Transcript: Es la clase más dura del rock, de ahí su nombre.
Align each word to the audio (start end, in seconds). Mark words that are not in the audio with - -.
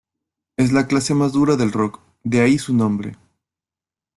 Es 0.57 0.71
la 0.71 0.87
clase 0.87 1.13
más 1.13 1.31
dura 1.31 1.57
del 1.57 1.71
rock, 1.71 1.99
de 2.23 2.41
ahí 2.41 2.57
su 2.57 2.73
nombre. 2.73 3.17